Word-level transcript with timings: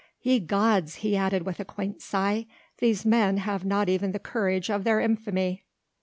"Ye 0.23 0.39
gods!" 0.39 0.95
he 1.05 1.15
added 1.15 1.43
with 1.45 1.59
a 1.59 1.63
quaint 1.63 2.01
sigh, 2.01 2.47
"these 2.79 3.05
men 3.05 3.37
have 3.37 3.63
not 3.63 3.87
even 3.87 4.13
the 4.13 4.17
courage 4.19 4.67
of 4.71 4.83
their 4.83 4.99
infamy!" 4.99 5.63